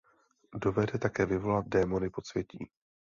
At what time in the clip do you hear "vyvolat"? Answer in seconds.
1.25-1.67